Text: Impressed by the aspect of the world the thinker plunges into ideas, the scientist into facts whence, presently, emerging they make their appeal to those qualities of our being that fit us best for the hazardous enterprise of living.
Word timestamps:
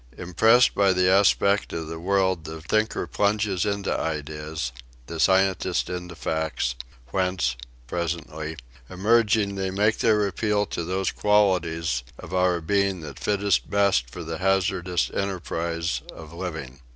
Impressed 0.17 0.73
by 0.73 0.93
the 0.93 1.07
aspect 1.07 1.71
of 1.71 1.85
the 1.87 1.99
world 1.99 2.45
the 2.45 2.59
thinker 2.59 3.05
plunges 3.05 3.67
into 3.67 3.95
ideas, 3.95 4.71
the 5.05 5.19
scientist 5.19 5.91
into 5.91 6.15
facts 6.15 6.73
whence, 7.11 7.55
presently, 7.85 8.57
emerging 8.89 9.53
they 9.53 9.69
make 9.69 9.99
their 9.99 10.25
appeal 10.25 10.65
to 10.65 10.83
those 10.83 11.11
qualities 11.11 12.01
of 12.17 12.33
our 12.33 12.59
being 12.61 13.01
that 13.01 13.19
fit 13.19 13.43
us 13.43 13.59
best 13.59 14.09
for 14.09 14.23
the 14.23 14.39
hazardous 14.39 15.11
enterprise 15.13 16.01
of 16.11 16.33
living. 16.33 16.79